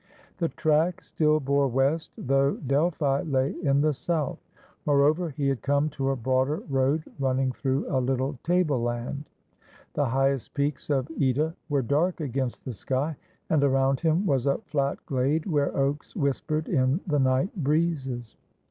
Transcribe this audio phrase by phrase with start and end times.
[0.39, 4.39] The track still bore west, though Delphi lay in the south.
[4.87, 9.29] Moreover, he had come to a broader road run ning through a little tableland.
[9.93, 13.15] The highest peaks of (Eta were dark against the sky,
[13.51, 18.35] and around him was a flat glade where oaks whispered in the night breezes.